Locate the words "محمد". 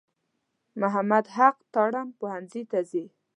0.81-1.25